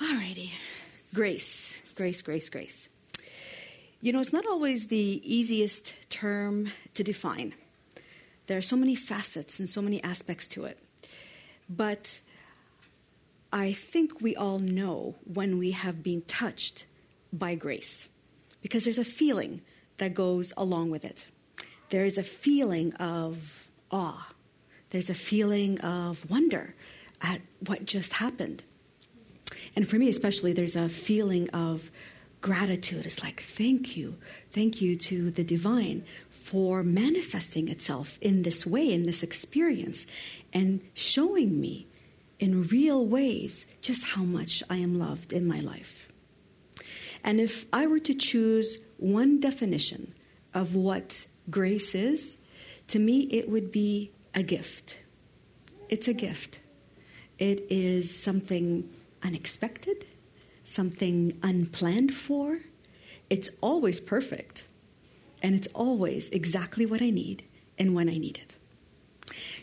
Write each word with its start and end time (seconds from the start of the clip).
Alrighty. 0.00 0.50
Grace, 1.14 1.92
grace, 1.94 2.22
grace, 2.22 2.48
grace. 2.48 2.88
You 4.00 4.12
know, 4.12 4.20
it's 4.20 4.32
not 4.32 4.46
always 4.46 4.88
the 4.88 5.22
easiest 5.24 5.94
term 6.10 6.68
to 6.94 7.04
define. 7.04 7.54
There 8.46 8.58
are 8.58 8.62
so 8.62 8.76
many 8.76 8.94
facets 8.94 9.58
and 9.58 9.68
so 9.68 9.80
many 9.80 10.02
aspects 10.02 10.48
to 10.48 10.64
it. 10.64 10.78
But 11.68 12.20
I 13.52 13.72
think 13.72 14.20
we 14.20 14.34
all 14.34 14.58
know 14.58 15.14
when 15.24 15.58
we 15.58 15.70
have 15.70 16.02
been 16.02 16.22
touched 16.22 16.86
by 17.32 17.54
grace 17.54 18.08
because 18.60 18.84
there's 18.84 18.98
a 18.98 19.04
feeling 19.04 19.62
that 19.98 20.12
goes 20.12 20.52
along 20.56 20.90
with 20.90 21.04
it. 21.04 21.26
There 21.90 22.04
is 22.04 22.18
a 22.18 22.22
feeling 22.22 22.92
of 22.94 23.68
awe, 23.90 24.26
there's 24.90 25.08
a 25.08 25.14
feeling 25.14 25.80
of 25.80 26.28
wonder 26.28 26.74
at 27.22 27.40
what 27.60 27.86
just 27.86 28.14
happened. 28.14 28.64
And 29.76 29.88
for 29.88 29.96
me, 29.96 30.08
especially, 30.08 30.52
there's 30.52 30.76
a 30.76 30.88
feeling 30.88 31.50
of 31.50 31.90
gratitude. 32.40 33.06
It's 33.06 33.22
like, 33.22 33.42
thank 33.42 33.96
you. 33.96 34.16
Thank 34.52 34.80
you 34.80 34.96
to 34.96 35.30
the 35.30 35.44
divine 35.44 36.04
for 36.28 36.82
manifesting 36.82 37.68
itself 37.68 38.18
in 38.20 38.42
this 38.42 38.66
way, 38.66 38.92
in 38.92 39.04
this 39.04 39.22
experience, 39.22 40.06
and 40.52 40.82
showing 40.92 41.60
me 41.60 41.86
in 42.38 42.66
real 42.68 43.06
ways 43.06 43.64
just 43.80 44.04
how 44.04 44.22
much 44.22 44.62
I 44.68 44.76
am 44.76 44.98
loved 44.98 45.32
in 45.32 45.46
my 45.46 45.60
life. 45.60 46.08
And 47.24 47.40
if 47.40 47.64
I 47.72 47.86
were 47.86 48.00
to 48.00 48.14
choose 48.14 48.78
one 48.98 49.40
definition 49.40 50.14
of 50.52 50.74
what 50.74 51.26
grace 51.50 51.94
is, 51.94 52.36
to 52.88 52.98
me 52.98 53.22
it 53.30 53.48
would 53.48 53.72
be 53.72 54.12
a 54.34 54.42
gift. 54.42 54.98
It's 55.88 56.08
a 56.08 56.12
gift. 56.12 56.60
It 57.38 57.66
is 57.70 58.14
something 58.14 58.90
unexpected, 59.24 60.06
something 60.64 61.38
unplanned 61.42 62.14
for. 62.14 62.60
It's 63.30 63.48
always 63.60 64.00
perfect, 64.00 64.64
and 65.42 65.54
it's 65.54 65.68
always 65.74 66.28
exactly 66.28 66.86
what 66.86 67.02
I 67.02 67.10
need 67.10 67.44
and 67.78 67.94
when 67.94 68.08
I 68.08 68.18
need 68.18 68.38
it. 68.38 68.56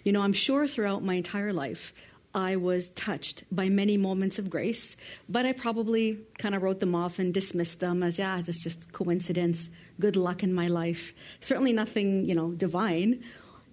You 0.03 0.11
know, 0.11 0.21
I'm 0.21 0.33
sure 0.33 0.67
throughout 0.67 1.03
my 1.03 1.13
entire 1.13 1.53
life, 1.53 1.93
I 2.33 2.55
was 2.55 2.89
touched 2.91 3.43
by 3.51 3.69
many 3.69 3.97
moments 3.97 4.39
of 4.39 4.49
grace, 4.49 4.95
but 5.27 5.45
I 5.45 5.51
probably 5.51 6.19
kind 6.37 6.55
of 6.55 6.63
wrote 6.63 6.79
them 6.79 6.95
off 6.95 7.19
and 7.19 7.33
dismissed 7.33 7.81
them 7.81 8.03
as, 8.03 8.17
yeah, 8.17 8.39
it's 8.39 8.63
just 8.63 8.91
coincidence, 8.93 9.69
good 9.99 10.15
luck 10.15 10.41
in 10.41 10.53
my 10.53 10.67
life. 10.67 11.13
Certainly 11.41 11.73
nothing, 11.73 12.25
you 12.27 12.33
know, 12.33 12.51
divine 12.51 13.23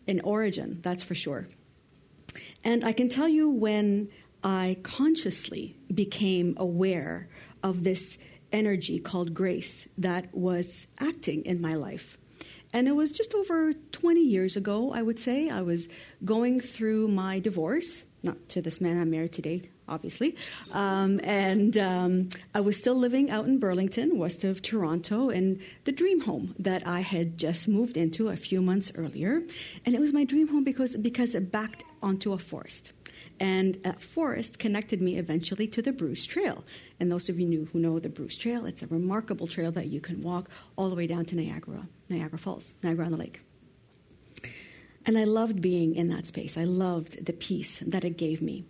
in 0.07 0.21
origin, 0.21 0.81
that's 0.83 1.05
for 1.05 1.15
sure. 1.15 1.49
And 2.65 2.85
I 2.85 2.93
can 2.93 3.09
tell 3.09 3.29
you 3.29 3.49
when 3.49 4.09
I 4.49 4.79
consciously 4.83 5.77
became 5.95 6.55
aware 6.57 7.29
of 7.63 7.85
this 7.85 8.17
energy 8.51 8.99
called 8.99 9.35
grace 9.35 9.87
that 9.99 10.35
was 10.35 10.87
acting 10.99 11.45
in 11.45 11.61
my 11.61 11.75
life. 11.75 12.17
And 12.73 12.89
it 12.89 12.93
was 12.93 13.13
just 13.13 13.35
over 13.35 13.75
20 13.75 14.23
years 14.23 14.57
ago, 14.57 14.91
I 14.95 15.03
would 15.03 15.19
say. 15.19 15.51
I 15.51 15.61
was 15.61 15.87
going 16.25 16.61
through 16.61 17.09
my 17.09 17.41
divorce, 17.41 18.05
not 18.23 18.49
to 18.49 18.63
this 18.63 18.81
man 18.81 18.99
I'm 18.99 19.11
married 19.11 19.35
today, 19.35 19.69
obviously. 19.87 20.35
Um, 20.73 21.21
and 21.23 21.77
um, 21.77 22.31
I 22.55 22.61
was 22.61 22.79
still 22.79 22.97
living 22.97 23.31
out 23.31 23.45
in 23.45 23.59
Burlington, 23.59 24.17
west 24.17 24.45
of 24.45 24.63
Toronto, 24.63 25.29
in 25.29 25.61
the 25.85 25.93
dream 25.93 26.23
home 26.23 26.55
that 26.59 26.87
I 26.87 27.01
had 27.01 27.37
just 27.37 27.69
moved 27.69 27.99
into 27.99 28.29
a 28.29 28.37
few 28.37 28.63
months 28.63 28.91
earlier. 28.95 29.43
And 29.85 29.95
it 29.95 30.01
was 30.01 30.15
my 30.15 30.25
dream 30.25 30.49
home 30.49 30.65
because, 30.65 30.97
because 30.97 31.35
it 31.35 31.53
backed 31.53 31.85
onto 32.03 32.33
a 32.33 32.39
forest. 32.39 32.93
And 33.41 33.77
that 33.85 34.01
forest 34.03 34.59
connected 34.59 35.01
me 35.01 35.17
eventually 35.17 35.69
to 35.69 35.81
the 35.81 35.93
Bruce 35.93 36.27
Trail. 36.27 36.65
And 36.99 37.11
those 37.11 37.29
of 37.29 37.39
you 37.39 37.69
who 37.73 37.79
know 37.79 37.99
the 37.99 38.09
Bruce 38.09 38.37
Trail, 38.37 38.67
it's 38.67 38.83
a 38.83 38.87
remarkable 38.89 39.47
trail 39.47 39.71
that 39.73 39.89
you 39.89 40.01
can 40.01 40.23
walk 40.23 40.51
all 40.77 40.89
the 40.89 40.97
way 40.97 41.07
down 41.07 41.25
to 41.27 41.37
Niagara, 41.37 41.89
Niagara 42.09 42.39
Falls, 42.39 42.75
Niagara 42.83 43.07
on 43.07 43.13
the 43.13 43.19
Lake. 43.19 43.41
And 45.07 45.17
I 45.17 45.25
loved 45.25 45.63
being 45.63 45.95
in 45.95 46.09
that 46.09 46.27
space. 46.27 46.59
I 46.59 46.65
loved 46.65 47.25
the 47.25 47.33
peace 47.33 47.81
that 47.87 48.05
it 48.05 48.19
gave 48.19 48.43
me. 48.43 48.65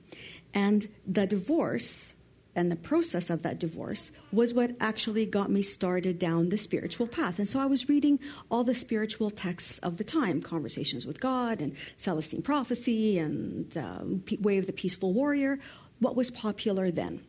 And 0.55 0.87
the 1.07 1.27
divorce 1.27 2.15
and 2.59 2.73
the 2.73 2.77
process 2.77 3.31
of 3.31 3.43
that 3.43 3.61
divorce 3.61 4.11
was 4.33 4.53
what 4.53 4.73
actually 4.81 5.25
got 5.25 5.49
me 5.49 5.63
started 5.63 6.19
down 6.19 6.49
the 6.49 6.57
spiritual 6.57 7.07
path. 7.07 7.39
And 7.39 7.49
so 7.49 7.61
I 7.61 7.67
was 7.67 7.89
reading 7.89 8.19
all 8.51 8.65
the 8.65 8.75
spiritual 8.75 9.31
texts 9.31 9.79
of 9.79 9.97
the 9.97 10.05
time 10.05 10.43
Conversations 10.43 11.07
with 11.07 11.21
God 11.21 11.61
and 11.61 11.77
Celestine 11.97 12.43
Prophecy 12.43 13.17
and 13.17 13.77
um, 13.79 14.25
Way 14.41 14.59
of 14.59 14.67
the 14.67 14.73
Peaceful 14.73 15.13
Warrior, 15.13 15.61
what 16.01 16.17
was 16.17 16.33
popular 16.33 16.91
then. 16.91 17.21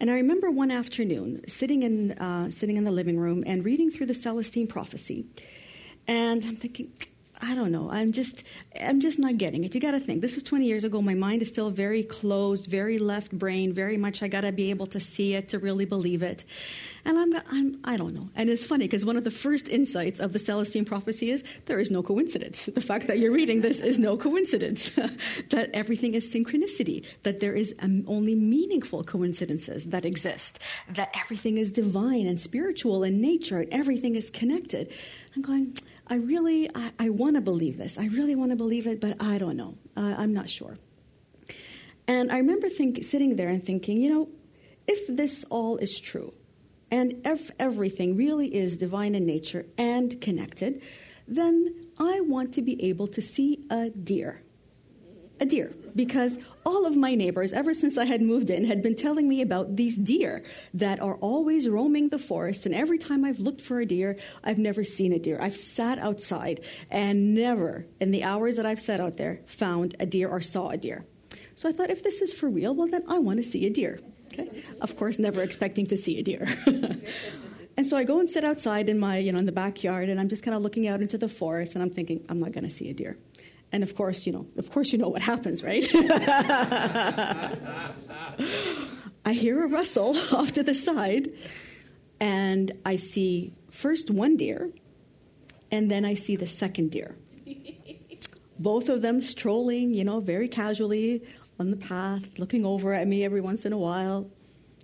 And 0.00 0.10
I 0.10 0.14
remember 0.14 0.50
one 0.50 0.70
afternoon 0.70 1.46
sitting 1.46 1.82
in, 1.82 2.12
uh, 2.12 2.50
sitting 2.50 2.78
in 2.78 2.84
the 2.84 2.90
living 2.90 3.18
room 3.18 3.44
and 3.46 3.62
reading 3.62 3.90
through 3.90 4.06
the 4.06 4.14
Celestine 4.14 4.68
Prophecy. 4.68 5.26
And 6.08 6.44
I'm 6.46 6.56
thinking, 6.56 6.92
I 7.46 7.54
don't 7.54 7.70
know. 7.70 7.88
I'm 7.92 8.10
just, 8.10 8.42
I'm 8.80 8.98
just 8.98 9.20
not 9.20 9.38
getting 9.38 9.62
it. 9.62 9.72
You 9.72 9.80
got 9.80 9.92
to 9.92 10.00
think. 10.00 10.20
This 10.20 10.36
is 10.36 10.42
20 10.42 10.66
years 10.66 10.82
ago. 10.82 11.00
My 11.00 11.14
mind 11.14 11.42
is 11.42 11.48
still 11.48 11.70
very 11.70 12.02
closed, 12.02 12.66
very 12.66 12.98
left 12.98 13.30
brain, 13.30 13.72
very 13.72 13.96
much. 13.96 14.20
I 14.20 14.26
got 14.26 14.40
to 14.40 14.50
be 14.50 14.70
able 14.70 14.88
to 14.88 14.98
see 14.98 15.34
it 15.34 15.48
to 15.50 15.60
really 15.60 15.84
believe 15.84 16.24
it. 16.24 16.44
And 17.04 17.16
I'm, 17.16 17.32
I'm, 17.52 17.78
I 17.84 17.96
don't 17.96 18.14
know. 18.14 18.30
And 18.34 18.50
it's 18.50 18.64
funny 18.64 18.86
because 18.86 19.04
one 19.04 19.16
of 19.16 19.22
the 19.22 19.30
first 19.30 19.68
insights 19.68 20.18
of 20.18 20.32
the 20.32 20.40
Celestine 20.40 20.84
prophecy 20.84 21.30
is 21.30 21.44
there 21.66 21.78
is 21.78 21.88
no 21.88 22.02
coincidence. 22.02 22.68
The 22.76 22.82
fact 22.82 23.06
that 23.06 23.18
you're 23.18 23.32
reading 23.32 23.62
this 23.62 23.80
is 23.80 23.98
no 23.98 24.18
coincidence. 24.18 24.90
that 25.50 25.70
everything 25.72 26.14
is 26.14 26.30
synchronicity. 26.32 27.06
That 27.22 27.40
there 27.40 27.54
is 27.54 27.74
um, 27.78 28.04
only 28.06 28.34
meaningful 28.34 29.02
coincidences 29.02 29.86
that 29.86 30.04
exist. 30.04 30.58
That 30.90 31.10
everything 31.14 31.58
is 31.58 31.72
divine 31.72 32.26
and 32.26 32.38
spiritual 32.38 33.02
in 33.02 33.20
nature. 33.20 33.60
And 33.60 33.72
everything 33.72 34.14
is 34.14 34.30
connected. 34.30 34.92
I'm 35.34 35.42
going 35.42 35.74
I 36.08 36.16
really, 36.16 36.68
I, 36.74 36.92
I 36.98 37.08
want 37.10 37.34
to 37.34 37.40
believe 37.40 37.78
this. 37.78 37.98
I 37.98 38.06
really 38.06 38.34
want 38.34 38.50
to 38.50 38.56
believe 38.56 38.86
it, 38.86 39.00
but 39.00 39.16
I 39.20 39.38
don't 39.38 39.56
know. 39.56 39.76
Uh, 39.96 40.14
I'm 40.16 40.32
not 40.32 40.48
sure. 40.48 40.78
And 42.06 42.30
I 42.30 42.38
remember 42.38 42.68
think, 42.68 43.02
sitting 43.02 43.36
there 43.36 43.48
and 43.48 43.64
thinking, 43.64 44.00
you 44.00 44.10
know, 44.10 44.28
if 44.86 45.06
this 45.08 45.44
all 45.50 45.76
is 45.78 45.98
true, 45.98 46.32
and 46.90 47.20
if 47.24 47.50
everything 47.58 48.16
really 48.16 48.54
is 48.54 48.78
divine 48.78 49.16
in 49.16 49.26
nature 49.26 49.66
and 49.76 50.20
connected, 50.20 50.82
then 51.26 51.74
I 51.98 52.20
want 52.20 52.54
to 52.54 52.62
be 52.62 52.82
able 52.84 53.08
to 53.08 53.20
see 53.20 53.66
a 53.70 53.90
deer 53.90 54.42
a 55.40 55.46
deer 55.46 55.72
because 55.94 56.38
all 56.64 56.86
of 56.86 56.96
my 56.96 57.14
neighbors, 57.14 57.52
ever 57.52 57.74
since 57.74 57.96
I 57.96 58.04
had 58.04 58.22
moved 58.22 58.50
in, 58.50 58.64
had 58.64 58.82
been 58.82 58.96
telling 58.96 59.28
me 59.28 59.40
about 59.40 59.76
these 59.76 59.96
deer 59.96 60.42
that 60.74 61.00
are 61.00 61.16
always 61.16 61.68
roaming 61.68 62.08
the 62.08 62.18
forest. 62.18 62.66
And 62.66 62.74
every 62.74 62.98
time 62.98 63.24
I've 63.24 63.38
looked 63.38 63.60
for 63.60 63.80
a 63.80 63.86
deer, 63.86 64.16
I've 64.42 64.58
never 64.58 64.84
seen 64.84 65.12
a 65.12 65.18
deer. 65.18 65.38
I've 65.40 65.56
sat 65.56 65.98
outside 65.98 66.64
and 66.90 67.34
never, 67.34 67.86
in 68.00 68.10
the 68.10 68.24
hours 68.24 68.56
that 68.56 68.66
I've 68.66 68.80
sat 68.80 69.00
out 69.00 69.16
there, 69.16 69.40
found 69.46 69.94
a 70.00 70.06
deer 70.06 70.28
or 70.28 70.40
saw 70.40 70.70
a 70.70 70.76
deer. 70.76 71.04
So 71.54 71.68
I 71.68 71.72
thought, 71.72 71.90
if 71.90 72.02
this 72.02 72.20
is 72.20 72.32
for 72.32 72.48
real, 72.48 72.74
well, 72.74 72.88
then 72.88 73.04
I 73.08 73.18
want 73.18 73.38
to 73.38 73.42
see 73.42 73.66
a 73.66 73.70
deer. 73.70 73.98
Okay? 74.32 74.62
Of 74.80 74.96
course, 74.96 75.18
never 75.18 75.42
expecting 75.42 75.86
to 75.86 75.96
see 75.96 76.18
a 76.18 76.22
deer. 76.22 76.46
and 77.76 77.86
so 77.86 77.96
I 77.96 78.04
go 78.04 78.20
and 78.20 78.28
sit 78.28 78.44
outside 78.44 78.90
in 78.90 78.98
my, 78.98 79.18
you 79.18 79.32
know, 79.32 79.38
in 79.38 79.46
the 79.46 79.52
backyard, 79.52 80.08
and 80.08 80.20
I'm 80.20 80.28
just 80.28 80.42
kind 80.42 80.54
of 80.54 80.62
looking 80.62 80.86
out 80.86 81.00
into 81.00 81.16
the 81.16 81.28
forest, 81.28 81.74
and 81.74 81.82
I'm 81.82 81.90
thinking, 81.90 82.24
I'm 82.28 82.40
not 82.40 82.52
going 82.52 82.64
to 82.64 82.70
see 82.70 82.90
a 82.90 82.94
deer. 82.94 83.16
And 83.72 83.82
of 83.82 83.94
course, 83.94 84.26
you 84.26 84.32
know, 84.32 84.46
of 84.56 84.70
course 84.70 84.92
you 84.92 84.98
know 84.98 85.08
what 85.08 85.22
happens, 85.22 85.62
right? 85.62 85.86
I 89.24 89.32
hear 89.32 89.64
a 89.64 89.68
rustle 89.68 90.16
off 90.32 90.52
to 90.52 90.62
the 90.62 90.74
side, 90.74 91.32
and 92.20 92.72
I 92.84 92.96
see 92.96 93.52
first 93.70 94.10
one 94.10 94.36
deer, 94.36 94.70
and 95.70 95.90
then 95.90 96.04
I 96.04 96.14
see 96.14 96.36
the 96.36 96.46
second 96.46 96.92
deer. 96.92 97.16
Both 98.58 98.88
of 98.88 99.02
them 99.02 99.20
strolling, 99.20 99.92
you 99.92 100.04
know, 100.04 100.20
very 100.20 100.48
casually 100.48 101.22
on 101.58 101.70
the 101.70 101.76
path, 101.76 102.38
looking 102.38 102.64
over 102.64 102.94
at 102.94 103.06
me 103.06 103.24
every 103.24 103.40
once 103.40 103.66
in 103.66 103.72
a 103.72 103.78
while 103.78 104.30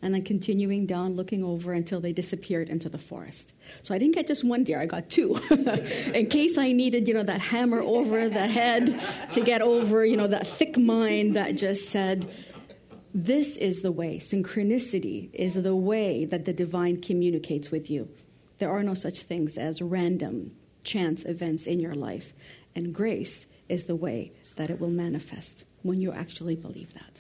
and 0.03 0.13
then 0.13 0.23
continuing 0.23 0.85
down, 0.85 1.15
looking 1.15 1.45
over 1.45 1.73
until 1.73 2.01
they 2.01 2.13
disappeared 2.13 2.69
into 2.69 2.89
the 2.89 2.99
forest. 2.99 3.55
So 3.83 3.95
I 3.95 3.99
didn't 3.99 4.15
get 4.15 4.27
just 4.27 4.45
one 4.45 4.65
deer, 4.65 4.81
I 4.81 4.87
got 4.87 5.09
two. 5.09 5.37
In 6.13 6.27
case 6.27 6.59
I 6.59 6.73
needed, 6.73 7.07
you 7.07 7.15
know, 7.15 7.23
that 7.23 7.41
hammer 7.41 7.81
over 7.81 8.29
the 8.29 8.47
head 8.47 9.01
to 9.33 9.41
get 9.41 9.63
over, 9.63 10.05
you 10.05 10.17
know, 10.17 10.27
that 10.27 10.47
thick 10.47 10.77
mind 10.77 11.37
that 11.37 11.53
just 11.53 11.89
said, 11.89 12.29
this 13.15 13.57
is 13.57 13.83
the 13.83 13.93
way. 13.93 14.19
Synchronicity 14.19 15.31
is 15.33 15.63
the 15.63 15.77
way 15.77 16.25
that 16.25 16.45
the 16.47 16.53
divine 16.53 17.01
communicates 17.01 17.71
with 17.71 17.91
you. 17.91 18.09
There 18.59 18.71
are 18.71 18.83
no 18.83 18.95
such 18.95 19.23
things 19.23 19.57
as 19.59 19.81
random 19.83 20.53
chance 20.83 21.25
events 21.25 21.67
in 21.67 21.79
your 21.79 21.95
life. 21.95 22.33
And 22.75 22.95
grace 22.95 23.47
is 23.69 23.85
the 23.85 23.97
way 23.97 24.33
that 24.57 24.71
it 24.71 24.81
will 24.81 24.91
manifest 24.91 25.65
when 25.83 26.01
you 26.01 26.13
actually 26.13 26.57
believe 26.57 26.95
that. 26.95 27.12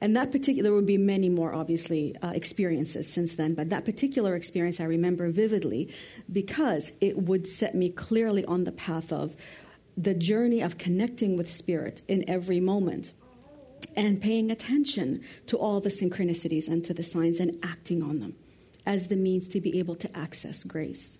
And 0.00 0.14
that 0.14 0.30
particular, 0.30 0.62
there 0.64 0.74
would 0.74 0.86
be 0.86 0.98
many 0.98 1.28
more, 1.28 1.54
obviously, 1.54 2.14
uh, 2.22 2.32
experiences 2.34 3.10
since 3.10 3.34
then, 3.34 3.54
but 3.54 3.70
that 3.70 3.84
particular 3.84 4.34
experience 4.34 4.78
I 4.78 4.84
remember 4.84 5.30
vividly 5.30 5.88
because 6.30 6.92
it 7.00 7.16
would 7.16 7.48
set 7.48 7.74
me 7.74 7.88
clearly 7.90 8.44
on 8.44 8.64
the 8.64 8.72
path 8.72 9.12
of 9.12 9.34
the 9.96 10.12
journey 10.12 10.60
of 10.60 10.76
connecting 10.76 11.36
with 11.38 11.50
spirit 11.50 12.02
in 12.08 12.28
every 12.28 12.60
moment. 12.60 13.12
and 13.94 14.20
paying 14.20 14.50
attention 14.50 15.22
to 15.46 15.56
all 15.56 15.80
the 15.80 15.88
synchronicities 15.88 16.68
and 16.68 16.84
to 16.84 16.94
the 16.94 17.02
signs 17.02 17.40
and 17.40 17.58
acting 17.62 18.02
on 18.02 18.20
them 18.20 18.34
as 18.84 19.08
the 19.08 19.16
means 19.16 19.48
to 19.48 19.60
be 19.60 19.78
able 19.78 19.96
to 19.96 20.16
access 20.16 20.64
grace. 20.64 21.18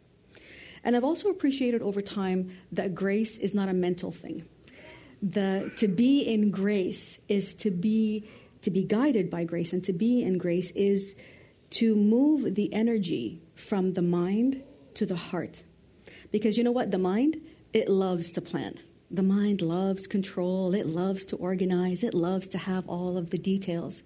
And 0.84 0.94
I've 0.94 1.04
also 1.04 1.28
appreciated 1.28 1.82
over 1.82 2.00
time 2.00 2.56
that 2.72 2.94
grace 2.94 3.38
is 3.38 3.54
not 3.54 3.68
a 3.68 3.72
mental 3.72 4.12
thing. 4.12 4.44
The, 5.22 5.72
to 5.76 5.88
be 5.88 6.20
in 6.20 6.50
grace 6.50 7.18
is 7.28 7.54
to 7.56 7.70
be 7.70 8.28
to 8.66 8.70
be 8.72 8.82
guided 8.82 9.30
by 9.30 9.44
grace 9.44 9.72
and 9.72 9.84
to 9.84 9.92
be 9.92 10.24
in 10.24 10.38
grace 10.38 10.72
is 10.72 11.14
to 11.70 11.94
move 11.94 12.56
the 12.56 12.72
energy 12.72 13.40
from 13.54 13.92
the 13.92 14.02
mind 14.02 14.60
to 14.94 15.06
the 15.06 15.14
heart. 15.14 15.62
Because 16.32 16.58
you 16.58 16.64
know 16.64 16.72
what? 16.72 16.90
The 16.90 16.98
mind, 16.98 17.40
it 17.72 17.88
loves 17.88 18.32
to 18.32 18.40
plan. 18.40 18.74
The 19.08 19.22
mind 19.22 19.62
loves 19.62 20.08
control, 20.08 20.74
it 20.74 20.84
loves 20.84 21.26
to 21.26 21.36
organize, 21.36 22.02
it 22.02 22.12
loves 22.12 22.48
to 22.48 22.58
have 22.58 22.88
all 22.88 23.16
of 23.16 23.30
the 23.30 23.38
details. 23.38 24.02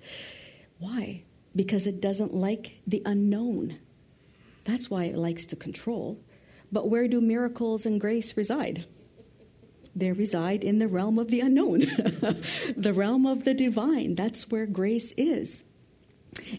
Why? 0.79 1.23
Because 1.57 1.87
it 1.87 2.03
doesn't 2.03 2.35
like 2.35 2.83
the 2.87 3.01
unknown. 3.07 3.79
That's 4.65 4.91
why 4.91 5.05
it 5.05 5.17
likes 5.17 5.47
to 5.47 5.57
control. 5.57 6.21
But 6.71 6.91
where 6.91 7.09
do 7.09 7.23
miracles 7.23 7.87
and 7.87 7.99
grace 7.99 8.37
reside? 8.37 8.85
They 9.95 10.13
reside 10.13 10.65
in 10.65 10.79
the 10.79 10.89
realm 10.89 11.19
of 11.19 11.29
the 11.29 11.41
unknown, 11.41 11.81
the 12.77 12.93
realm 12.95 13.27
of 13.27 13.45
the 13.45 13.55
divine. 13.55 14.15
That's 14.15 14.51
where 14.51 14.67
grace 14.67 15.13
is. 15.17 15.65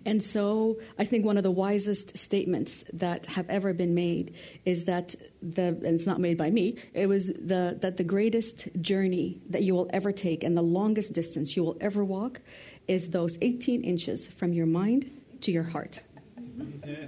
And 0.06 0.22
so 0.22 0.80
I 1.00 1.06
think 1.06 1.26
one 1.26 1.38
of 1.38 1.44
the 1.44 1.52
wisest 1.52 2.18
statements 2.18 2.84
that 2.94 3.26
have 3.28 3.50
ever 3.50 3.74
been 3.74 3.94
made 3.94 4.36
is 4.66 4.86
that 4.86 5.16
the 5.42 5.68
and 5.68 5.86
it's 5.86 6.06
not 6.06 6.20
made 6.20 6.38
by 6.38 6.50
me, 6.50 6.76
it 6.94 7.08
was 7.08 7.28
the 7.28 7.78
that 7.80 7.98
the 7.98 8.04
greatest 8.04 8.68
journey 8.82 9.40
that 9.50 9.64
you 9.64 9.74
will 9.74 9.90
ever 9.94 10.12
take 10.12 10.44
and 10.44 10.58
the 10.58 10.62
longest 10.62 11.14
distance 11.14 11.56
you 11.56 11.64
will 11.64 11.78
ever 11.80 12.04
walk 12.04 12.42
is 12.88 13.10
those 13.12 13.38
18 13.42 13.84
inches 13.84 14.28
from 14.28 14.54
your 14.54 14.66
mind 14.66 15.10
to 15.42 15.52
your 15.52 15.64
heart. 15.64 16.02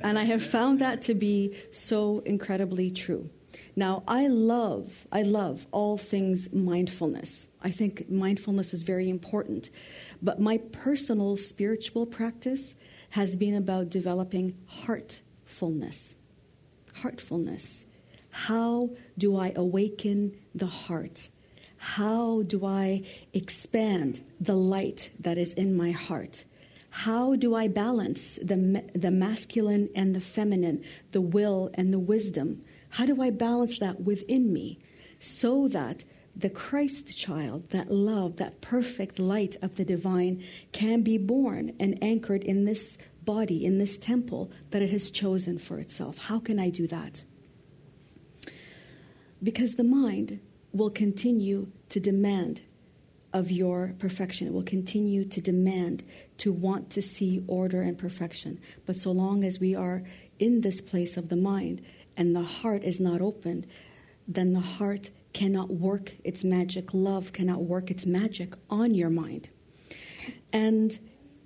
And 0.02 0.18
I 0.18 0.24
have 0.24 0.44
found 0.44 0.80
that 0.80 1.02
to 1.04 1.14
be 1.14 1.56
so 1.72 2.20
incredibly 2.26 2.92
true. 2.92 3.30
Now, 3.76 4.04
I 4.08 4.28
love, 4.28 5.08
I 5.12 5.24
love 5.24 5.66
all 5.72 5.98
things 5.98 6.54
mindfulness. 6.54 7.48
I 7.62 7.72
think 7.72 8.10
mindfulness 8.10 8.74
is 8.74 8.84
very 8.84 9.10
important. 9.10 9.72
But 10.22 10.40
my 10.40 10.58
personal 10.58 11.38
spiritual 11.38 12.06
practice 12.06 12.76
has 13.12 13.36
been 13.36 13.56
about 13.56 13.90
developing 13.90 14.56
heartfulness. 14.68 16.16
Heartfulness. 16.96 17.86
How 18.30 18.92
do 19.18 19.38
I 19.38 19.54
awaken 19.56 20.38
the 20.54 20.68
heart? 20.68 21.30
How 21.78 22.44
do 22.44 22.66
I 22.66 23.04
expand 23.34 24.22
the 24.40 24.56
light 24.56 25.12
that 25.20 25.38
is 25.38 25.54
in 25.54 25.76
my 25.76 25.92
heart? 25.92 26.46
How 26.90 27.36
do 27.36 27.56
I 27.56 27.68
balance 27.68 28.36
the, 28.36 28.84
the 28.94 29.12
masculine 29.12 29.90
and 29.96 30.16
the 30.16 30.22
feminine, 30.22 30.84
the 31.12 31.22
will 31.22 31.72
and 31.74 31.92
the 31.92 32.00
wisdom? 32.00 32.64
How 32.94 33.08
do 33.08 33.24
I 33.24 33.32
balance 33.32 33.80
that 33.80 34.02
within 34.02 34.54
me 34.54 34.78
so 35.18 35.68
that 35.70 36.06
the 36.36 36.52
Christ 36.52 37.18
child, 37.18 37.72
that 37.72 37.90
love, 37.90 38.36
that 38.38 38.62
perfect 38.62 39.18
light 39.18 39.58
of 39.64 39.76
the 39.76 39.84
divine, 39.84 40.44
can 40.74 41.02
be 41.02 41.18
born 41.18 41.74
and 41.80 41.98
anchored 42.04 42.44
in 42.44 42.66
this 42.66 43.00
body, 43.24 43.66
in 43.66 43.80
this 43.80 43.98
temple 43.98 44.52
that 44.70 44.84
it 44.84 44.92
has 44.92 45.10
chosen 45.10 45.58
for 45.58 45.80
itself? 45.80 46.20
How 46.20 46.38
can 46.38 46.60
I 46.60 46.70
do 46.70 46.86
that? 46.86 47.24
Because 49.42 49.74
the 49.74 49.84
mind 49.84 50.40
will 50.72 50.92
continue 50.92 51.72
to 51.90 52.00
demand 52.00 52.62
of 53.34 53.50
your 53.50 53.96
perfection. 53.98 54.46
It 54.46 54.54
will 54.54 54.62
continue 54.62 55.26
to 55.26 55.42
demand, 55.42 56.04
to 56.38 56.54
want 56.54 56.92
to 56.92 57.02
see 57.02 57.44
order 57.48 57.82
and 57.82 57.98
perfection. 57.98 58.60
But 58.86 58.98
so 58.98 59.12
long 59.12 59.44
as 59.44 59.60
we 59.60 59.74
are 59.74 60.04
in 60.38 60.62
this 60.62 60.80
place 60.80 61.18
of 61.18 61.30
the 61.30 61.36
mind, 61.36 61.82
and 62.18 62.36
the 62.36 62.44
heart 62.44 62.84
is 62.84 63.00
not 63.00 63.22
opened, 63.22 63.68
then 64.28 64.54
the 64.54 64.60
heart 64.60 65.10
cannot 65.34 65.72
work 65.72 66.14
its 66.24 66.44
magic. 66.44 66.94
Love 66.94 67.34
cannot 67.34 67.64
work 67.64 67.90
its 67.90 68.06
magic 68.06 68.54
on 68.70 68.94
your 68.94 69.10
mind. 69.10 69.50
And, 70.52 70.98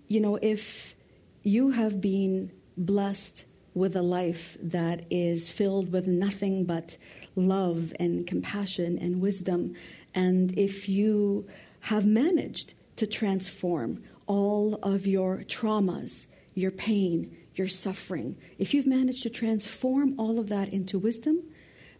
you 0.07 0.19
know, 0.19 0.37
if 0.41 0.95
you 1.43 1.71
have 1.71 2.01
been 2.01 2.51
blessed 2.75 3.45
with 3.73 3.95
a 3.95 4.01
life 4.01 4.57
that 4.61 5.05
is 5.09 5.49
filled 5.49 5.91
with 5.91 6.07
nothing 6.07 6.65
but 6.65 6.97
love 7.35 7.93
and 7.99 8.27
compassion 8.27 8.97
and 8.99 9.21
wisdom, 9.21 9.73
and 10.13 10.57
if 10.57 10.89
you 10.89 11.47
have 11.81 12.05
managed 12.05 12.73
to 12.97 13.07
transform 13.07 14.03
all 14.25 14.75
of 14.83 15.07
your 15.07 15.43
traumas, 15.47 16.27
your 16.53 16.71
pain, 16.71 17.37
your 17.57 17.67
suffering, 17.67 18.37
if 18.57 18.73
you've 18.73 18.87
managed 18.87 19.23
to 19.23 19.29
transform 19.29 20.19
all 20.19 20.39
of 20.39 20.49
that 20.49 20.73
into 20.73 20.99
wisdom, 20.99 21.41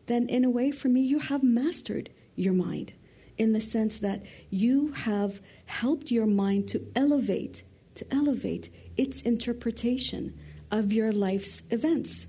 then 0.07 0.27
in 0.29 0.45
a 0.45 0.49
way, 0.49 0.71
for 0.71 0.87
me, 0.87 1.01
you 1.01 1.19
have 1.19 1.43
mastered 1.43 2.09
your 2.35 2.53
mind 2.53 2.93
in 3.37 3.53
the 3.53 3.61
sense 3.61 3.99
that 3.99 4.25
you 4.49 4.91
have 4.91 5.41
helped 5.65 6.11
your 6.11 6.25
mind 6.25 6.67
to 6.69 6.85
elevate, 6.95 7.63
to 7.95 8.05
elevate 8.13 8.69
its 8.95 9.21
interpretation 9.21 10.33
of 10.71 10.91
your 10.91 11.11
life's 11.11 11.61
events. 11.69 12.25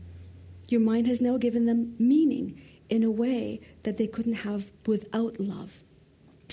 Your 0.69 0.81
mind 0.81 1.07
has 1.07 1.21
now 1.21 1.39
given 1.39 1.67
them 1.67 1.95
meaning 1.99 2.61
in 2.89 3.03
a 3.03 3.11
way 3.11 3.61
that 3.85 3.97
they 3.97 4.07
couldn't 4.07 4.35
have 4.35 4.71
without 4.87 5.41
love. 5.41 5.83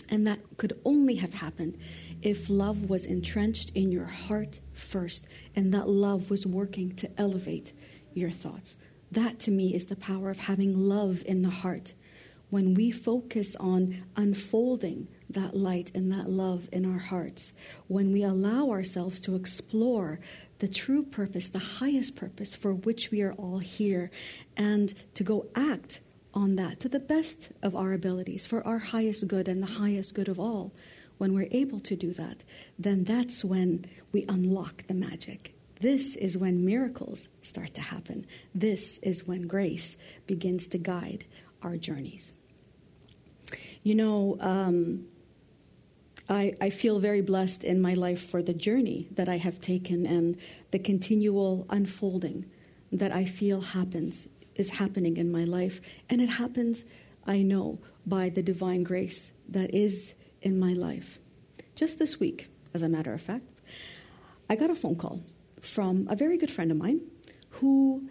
And 0.10 0.26
that 0.28 0.40
could 0.58 0.80
only 0.86 1.16
have 1.16 1.34
happened 1.34 1.78
if 2.22 2.50
love 2.50 2.90
was 2.90 3.06
entrenched 3.06 3.72
in 3.76 3.92
your 3.92 4.06
heart 4.06 4.60
first 4.74 5.28
and 5.56 5.74
that 5.74 5.90
love 5.90 6.30
was 6.30 6.46
working 6.46 6.96
to 6.96 7.10
elevate 7.20 7.74
your 8.14 8.32
thoughts. 8.32 8.78
That 9.12 9.40
to 9.42 9.52
me 9.52 9.76
is 9.76 9.86
the 9.86 9.96
power 9.96 10.30
of 10.30 10.40
having 10.40 10.78
love 10.78 11.24
in 11.26 11.42
the 11.42 11.50
heart. 11.50 11.94
When 12.50 12.74
we 12.74 12.92
focus 12.92 13.56
on 13.56 14.04
unfolding 14.16 15.08
that 15.30 15.56
light 15.56 15.92
and 15.96 16.12
that 16.12 16.30
love 16.30 16.70
in 16.72 16.86
our 16.86 17.00
hearts, 17.00 17.54
when 17.88 18.12
we 18.12 18.24
allow 18.24 18.70
ourselves 18.70 19.20
to 19.22 19.36
explore 19.36 20.20
the 20.60 20.68
true 20.68 21.04
purpose, 21.04 21.48
the 21.50 21.60
highest 21.60 22.16
purpose 22.16 22.56
for 22.56 22.74
which 22.74 23.12
we 23.12 23.22
are 23.22 23.34
all 23.34 23.60
here, 23.60 24.12
and 24.56 24.94
to 25.16 25.24
go 25.24 25.48
act 25.56 26.02
on 26.36 26.56
that 26.58 26.80
to 26.82 26.90
the 26.90 27.00
best 27.00 27.50
of 27.64 27.76
our 27.76 27.94
abilities 27.94 28.46
for 28.46 28.66
our 28.68 28.78
highest 28.78 29.28
good 29.28 29.48
and 29.48 29.64
the 29.64 29.68
highest 29.68 30.14
good 30.14 30.28
of 30.28 30.40
all, 30.40 30.74
when 31.18 31.34
we're 31.34 31.48
able 31.52 31.80
to 31.80 31.96
do 31.96 32.12
that, 32.14 32.44
then 32.78 33.06
that's 33.06 33.44
when 33.46 33.86
we 34.12 34.26
unlock 34.28 34.86
the 34.88 34.94
magic. 34.94 35.56
This 35.80 36.16
is 36.16 36.38
when 36.38 36.66
miracles 36.66 37.28
start 37.42 37.74
to 37.76 37.82
happen. 37.82 38.26
This 38.54 38.98
is 39.00 39.26
when 39.26 39.48
grace 39.48 39.98
begins 40.28 40.68
to 40.68 40.78
guide 40.78 41.26
our 41.62 41.78
journeys. 41.78 42.34
You 43.84 43.96
know, 43.96 44.38
um, 44.40 45.06
I, 46.28 46.56
I, 46.60 46.72
feel 46.72 46.98
very 46.98 47.22
blessed 47.22 47.64
in 47.64 47.82
my 47.82 47.94
life 47.94 48.30
for 48.30 48.42
the 48.42 48.54
journey 48.54 49.08
that 49.12 49.30
I 49.30 49.38
have 49.38 49.62
taken 49.62 50.08
and 50.08 50.38
the 50.72 50.80
continual 50.80 51.68
unfolding 51.70 52.46
that 52.92 53.12
I 53.12 53.26
feel 53.26 53.62
happens 53.62 54.28
is 54.56 54.70
happening 54.72 55.18
in 55.18 55.32
my 55.32 55.44
life. 55.44 55.82
And 56.10 56.22
it 56.22 56.30
happens, 56.30 56.86
I 57.26 57.42
know, 57.42 57.80
by 58.06 58.30
the 58.30 58.44
divine 58.44 58.84
grace 58.84 59.32
that 59.50 59.74
is 59.74 60.16
in 60.42 60.60
my 60.60 60.74
life. 60.74 61.20
Just 61.76 62.00
this 62.00 62.20
week, 62.20 62.50
as 62.74 62.82
a 62.82 62.90
matter 62.90 63.14
of 63.14 63.22
fact, 63.22 63.48
I 64.50 64.56
got 64.56 64.70
a 64.70 64.76
phone 64.76 64.96
call 64.96 65.22
from 65.60 66.08
a 66.10 66.16
very 66.16 66.38
good 66.38 66.52
friend 66.52 66.72
of 66.72 66.78
mine 66.78 67.02
who 67.50 68.10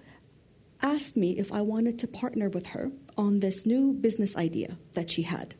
asked 0.83 1.17
me 1.17 1.39
if 1.39 1.53
I 1.53 1.61
wanted 1.61 1.99
to 2.01 2.07
partner 2.07 2.49
with 2.49 2.67
her 2.69 2.91
on 3.17 3.41
this 3.41 3.65
new 3.65 3.93
business 3.93 4.37
idea 4.37 4.77
that 4.93 5.11
she 5.11 5.23
had. 5.23 5.55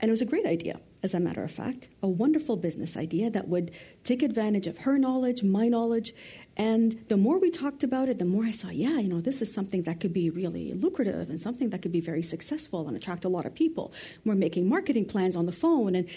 And 0.00 0.08
it 0.08 0.12
was 0.12 0.22
a 0.22 0.26
great 0.26 0.46
idea, 0.46 0.80
as 1.02 1.14
a 1.14 1.20
matter 1.20 1.42
of 1.42 1.50
fact, 1.50 1.88
a 2.02 2.08
wonderful 2.08 2.56
business 2.56 2.96
idea 2.96 3.30
that 3.30 3.48
would 3.48 3.72
take 4.04 4.22
advantage 4.22 4.66
of 4.66 4.78
her 4.78 4.98
knowledge, 4.98 5.42
my 5.42 5.68
knowledge, 5.68 6.14
and 6.56 7.04
the 7.08 7.16
more 7.18 7.38
we 7.38 7.50
talked 7.50 7.82
about 7.82 8.08
it, 8.08 8.18
the 8.18 8.24
more 8.24 8.44
I 8.44 8.50
saw, 8.50 8.70
yeah, 8.70 8.98
you 8.98 9.08
know, 9.08 9.20
this 9.20 9.42
is 9.42 9.52
something 9.52 9.82
that 9.82 10.00
could 10.00 10.14
be 10.14 10.30
really 10.30 10.72
lucrative 10.72 11.28
and 11.28 11.38
something 11.38 11.68
that 11.70 11.82
could 11.82 11.92
be 11.92 12.00
very 12.00 12.22
successful 12.22 12.88
and 12.88 12.96
attract 12.96 13.26
a 13.26 13.28
lot 13.28 13.44
of 13.44 13.54
people. 13.54 13.92
We're 14.24 14.36
making 14.36 14.68
marketing 14.68 15.04
plans 15.04 15.36
on 15.36 15.46
the 15.46 15.52
phone 15.52 15.94
and 15.94 16.08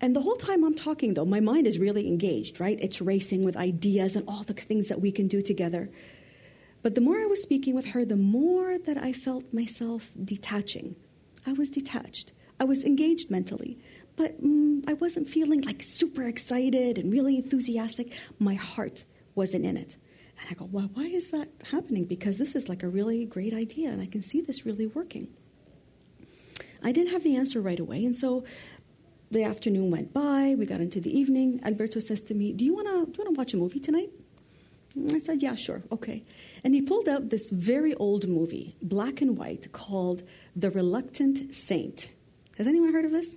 and 0.00 0.16
the 0.16 0.20
whole 0.20 0.34
time 0.34 0.64
I'm 0.64 0.74
talking, 0.74 1.14
though, 1.14 1.24
my 1.24 1.38
mind 1.38 1.64
is 1.68 1.78
really 1.78 2.08
engaged, 2.08 2.58
right? 2.58 2.76
It's 2.82 3.00
racing 3.00 3.44
with 3.44 3.56
ideas 3.56 4.16
and 4.16 4.28
all 4.28 4.42
the 4.42 4.52
things 4.52 4.88
that 4.88 5.00
we 5.00 5.12
can 5.12 5.28
do 5.28 5.40
together. 5.40 5.90
But 6.82 6.96
the 6.96 7.00
more 7.00 7.20
I 7.20 7.26
was 7.26 7.40
speaking 7.40 7.72
with 7.76 7.86
her, 7.86 8.04
the 8.04 8.16
more 8.16 8.78
that 8.78 8.98
I 8.98 9.12
felt 9.12 9.44
myself 9.54 10.10
detaching. 10.24 10.96
I 11.46 11.52
was 11.52 11.70
detached. 11.70 12.32
I 12.58 12.64
was 12.64 12.84
engaged 12.84 13.30
mentally, 13.30 13.78
but 14.16 14.42
mm, 14.42 14.82
I 14.88 14.94
wasn't 14.94 15.28
feeling 15.28 15.60
like 15.60 15.84
super 15.84 16.24
excited 16.24 16.98
and 16.98 17.12
really 17.12 17.36
enthusiastic. 17.36 18.10
My 18.40 18.54
heart 18.54 19.04
wasn't 19.34 19.64
in 19.64 19.76
it. 19.76 19.96
And 20.40 20.48
I 20.50 20.54
go, 20.54 20.68
well, 20.70 20.90
why 20.94 21.04
is 21.04 21.30
that 21.30 21.48
happening? 21.70 22.04
Because 22.04 22.38
this 22.38 22.54
is 22.54 22.68
like 22.68 22.82
a 22.82 22.88
really 22.88 23.24
great 23.24 23.54
idea, 23.54 23.90
and 23.90 24.00
I 24.00 24.06
can 24.06 24.22
see 24.22 24.40
this 24.40 24.66
really 24.66 24.86
working. 24.86 25.28
I 26.82 26.92
didn't 26.92 27.12
have 27.12 27.22
the 27.22 27.36
answer 27.36 27.60
right 27.60 27.78
away, 27.78 28.04
and 28.04 28.16
so 28.16 28.44
the 29.30 29.44
afternoon 29.44 29.90
went 29.90 30.12
by. 30.12 30.54
We 30.58 30.66
got 30.66 30.80
into 30.80 31.00
the 31.00 31.16
evening. 31.16 31.60
Alberto 31.64 32.00
says 32.00 32.22
to 32.22 32.34
me, 32.34 32.52
"Do 32.52 32.64
you 32.64 32.74
wanna 32.74 33.06
do 33.06 33.12
you 33.12 33.24
wanna 33.24 33.38
watch 33.38 33.54
a 33.54 33.56
movie 33.56 33.80
tonight?" 33.80 34.10
I 35.10 35.18
said, 35.18 35.42
"Yeah, 35.42 35.54
sure, 35.54 35.82
okay." 35.92 36.24
And 36.64 36.74
he 36.74 36.82
pulled 36.82 37.08
out 37.08 37.30
this 37.30 37.50
very 37.50 37.94
old 37.94 38.28
movie, 38.28 38.76
black 38.82 39.22
and 39.22 39.38
white, 39.38 39.72
called 39.72 40.22
The 40.56 40.70
Reluctant 40.70 41.54
Saint. 41.54 42.08
Has 42.58 42.66
anyone 42.66 42.92
heard 42.92 43.04
of 43.04 43.12
this? 43.12 43.36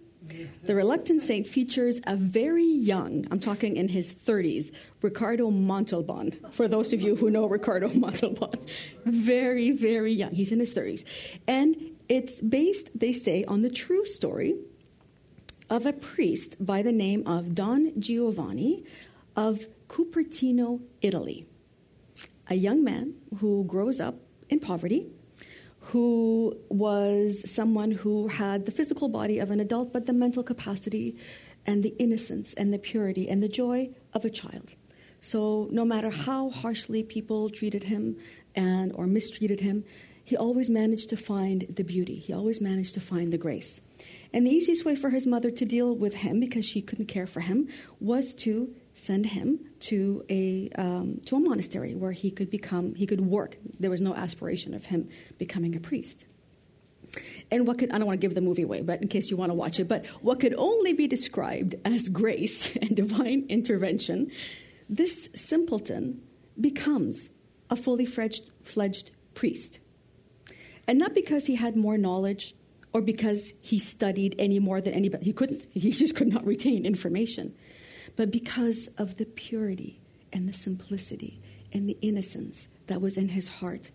The 0.64 0.76
Reluctant 0.76 1.22
Saint 1.22 1.48
features 1.48 2.02
a 2.06 2.16
very 2.16 2.66
young, 2.66 3.28
I'm 3.32 3.40
talking 3.40 3.78
in 3.78 3.90
his 3.90 4.14
30s, 4.14 4.72
Ricardo 5.02 5.52
Montalban. 5.52 6.38
For 6.52 6.68
those 6.68 6.94
of 6.94 7.02
you 7.02 7.16
who 7.16 7.30
know 7.30 7.46
Ricardo 7.46 7.90
Montalban, 7.94 8.60
very, 9.06 9.72
very 9.72 10.14
young. 10.14 10.32
He's 10.32 10.52
in 10.52 10.60
his 10.60 10.74
30s. 10.74 11.04
And 11.48 11.76
it's 12.10 12.40
based, 12.42 12.90
they 12.98 13.14
say, 13.14 13.44
on 13.46 13.62
the 13.62 13.70
true 13.70 14.06
story 14.06 14.56
of 15.70 15.86
a 15.86 15.94
priest 15.94 16.64
by 16.64 16.82
the 16.82 16.92
name 16.92 17.26
of 17.28 17.56
Don 17.56 18.00
Giovanni 18.00 18.84
of 19.36 19.68
Cupertino, 19.88 20.82
Italy. 21.02 21.46
A 22.48 22.56
young 22.56 22.84
man 22.84 23.16
who 23.40 23.64
grows 23.66 24.00
up 24.00 24.16
in 24.50 24.60
poverty 24.60 25.08
who 25.90 26.58
was 26.70 27.50
someone 27.50 27.92
who 27.92 28.28
had 28.28 28.66
the 28.66 28.72
physical 28.72 29.08
body 29.08 29.38
of 29.40 29.52
an 29.52 29.60
adult, 29.60 29.94
but 29.94 30.06
the 30.06 30.14
mental 30.14 30.44
capacity 30.44 31.16
and 31.66 31.84
the 31.84 31.96
innocence 32.00 32.54
and 32.54 32.74
the 32.74 32.80
purity 32.80 33.30
and 33.30 33.42
the 33.42 33.48
joy 33.48 33.90
of 34.14 34.26
a 34.26 34.30
child. 34.30 34.74
So 35.22 35.68
no 35.72 35.86
matter 35.86 36.10
how 36.10 36.50
harshly 36.50 37.04
people 37.04 37.50
treated 37.50 37.84
him 37.84 38.18
and 38.56 38.92
or 38.94 39.06
mistreated 39.06 39.60
him, 39.60 39.84
he 40.24 40.36
always 40.36 40.72
managed 40.72 41.10
to 41.10 41.18
find 41.18 41.68
the 41.70 41.84
beauty. 41.84 42.16
He 42.16 42.34
always 42.34 42.60
managed 42.60 42.96
to 42.96 43.00
find 43.00 43.32
the 43.32 43.38
grace. 43.38 43.80
And 44.34 44.46
the 44.46 44.52
easiest 44.52 44.86
way 44.86 44.96
for 44.96 45.12
his 45.12 45.28
mother 45.28 45.52
to 45.52 45.66
deal 45.66 45.96
with 45.96 46.16
him, 46.16 46.40
because 46.40 46.66
she 46.66 46.82
couldn't 46.82 47.06
care 47.06 47.28
for 47.28 47.42
him, 47.42 47.68
was 48.00 48.34
to 48.36 48.74
send 48.96 49.26
him 49.26 49.60
to 49.82 50.24
a 50.30 50.70
um, 50.78 51.20
to 51.26 51.36
a 51.36 51.40
monastery 51.40 51.94
where 51.94 52.14
he 52.14 52.32
could 52.32 52.50
become 52.50 52.96
he 52.96 53.06
could 53.06 53.22
work. 53.22 53.58
There 53.80 53.92
was 53.92 54.02
no 54.02 54.16
aspiration 54.16 54.74
of 54.74 54.86
him 54.86 55.10
becoming 55.38 55.76
a 55.76 55.80
priest. 55.80 56.26
And 57.52 57.68
what 57.68 57.78
could 57.78 57.92
I 57.92 57.98
don't 57.98 58.08
want 58.08 58.20
to 58.20 58.26
give 58.26 58.34
the 58.34 58.42
movie 58.42 58.64
away, 58.64 58.82
but 58.82 59.02
in 59.02 59.10
case 59.10 59.30
you 59.30 59.38
want 59.38 59.52
to 59.52 59.54
watch 59.54 59.80
it, 59.80 59.88
but 59.88 60.06
what 60.22 60.40
could 60.40 60.56
only 60.58 60.94
be 60.94 61.08
described 61.08 61.76
as 61.86 62.10
grace 62.10 62.76
and 62.82 62.96
divine 62.96 63.46
intervention, 63.50 64.32
this 64.90 65.30
simpleton 65.36 66.22
becomes 66.60 67.30
a 67.70 67.76
fully 67.76 68.06
fledged, 68.06 68.50
fledged 68.64 69.12
priest. 69.34 69.80
And 70.88 71.00
not 71.00 71.14
because 71.14 71.48
he 71.48 71.56
had 71.56 71.76
more 71.76 71.98
knowledge 71.98 72.56
or 72.94 73.02
because 73.02 73.54
he 73.60 73.80
studied 73.80 74.36
any 74.38 74.60
more 74.60 74.80
than 74.80 74.94
anybody. 74.94 75.26
He 75.26 75.34
couldn't. 75.34 75.68
He 75.72 75.92
just 75.92 76.16
could 76.16 76.28
not 76.28 76.46
retain 76.46 76.86
information 76.86 77.54
but 78.16 78.32
because 78.32 78.88
of 78.98 79.18
the 79.18 79.26
purity 79.26 80.00
and 80.34 80.48
the 80.48 80.54
simplicity 80.54 81.40
and 81.76 81.90
the 81.90 81.98
innocence 82.02 82.68
that 82.88 83.02
was 83.02 83.18
in 83.18 83.30
his 83.30 83.48
heart. 83.48 83.92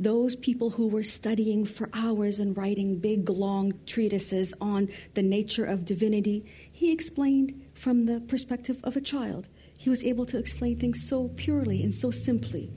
Those 0.00 0.36
people 0.36 0.70
who 0.70 0.88
were 0.88 1.02
studying 1.02 1.64
for 1.64 1.90
hours 1.92 2.38
and 2.38 2.56
writing 2.56 2.98
big, 2.98 3.28
long 3.28 3.72
treatises 3.86 4.54
on 4.60 4.88
the 5.14 5.22
nature 5.22 5.64
of 5.64 5.84
divinity, 5.84 6.46
he 6.70 6.92
explained 6.92 7.60
from 7.74 8.06
the 8.06 8.20
perspective 8.20 8.78
of 8.84 8.96
a 8.96 9.00
child. 9.00 9.48
He 9.76 9.90
was 9.90 10.04
able 10.04 10.26
to 10.26 10.38
explain 10.38 10.78
things 10.78 11.08
so 11.08 11.28
purely 11.36 11.82
and 11.82 11.92
so 11.92 12.12
simply. 12.12 12.70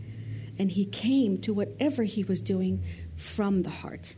And 0.58 0.72
he 0.72 0.86
came 0.86 1.38
to 1.42 1.54
whatever 1.54 2.04
he 2.04 2.24
was 2.24 2.42
doing 2.42 2.84
from 3.18 3.62
the 3.62 3.70
heart 3.70 4.16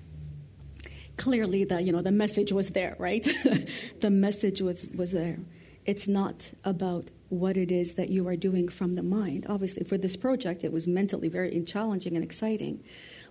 clearly 1.16 1.64
the 1.64 1.80
you 1.80 1.92
know 1.92 2.02
the 2.02 2.12
message 2.12 2.52
was 2.52 2.70
there 2.70 2.96
right 2.98 3.28
the 4.02 4.10
message 4.10 4.62
was 4.62 4.90
was 4.96 5.12
there 5.12 5.38
it's 5.86 6.08
not 6.08 6.52
about 6.64 7.10
what 7.30 7.58
it 7.58 7.72
is 7.72 7.96
that 7.96 8.10
you 8.10 8.28
are 8.28 8.36
doing 8.36 8.70
from 8.70 8.94
the 8.94 9.04
mind. 9.04 9.46
Obviously, 9.50 9.84
for 9.84 9.98
this 9.98 10.16
project, 10.16 10.64
it 10.64 10.72
was 10.72 10.88
mentally 10.88 11.30
very 11.30 11.60
challenging 11.64 12.16
and 12.16 12.24
exciting. 12.24 12.84